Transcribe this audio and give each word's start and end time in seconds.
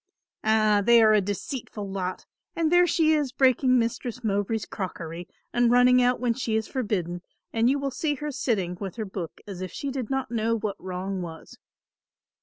"Ah, 0.43 0.81
they 0.83 0.99
are 1.03 1.13
a 1.13 1.21
deceitful 1.21 1.87
lot, 1.87 2.25
and 2.55 2.71
there 2.71 2.87
she 2.87 3.13
is 3.13 3.31
breaking 3.31 3.77
Mistress 3.77 4.23
Mowbray's 4.23 4.65
crockery 4.65 5.27
and 5.53 5.69
running 5.69 6.01
out 6.01 6.19
when 6.19 6.33
she 6.33 6.55
is 6.55 6.67
forbidden 6.67 7.21
and 7.53 7.69
you 7.69 7.77
will 7.77 7.91
see 7.91 8.15
her 8.15 8.31
sitting 8.31 8.75
with 8.81 8.95
her 8.95 9.05
book 9.05 9.41
as 9.45 9.61
if 9.61 9.71
she 9.71 9.91
did 9.91 10.09
not 10.09 10.31
know 10.31 10.57
what 10.57 10.83
wrong 10.83 11.21
was." 11.21 11.59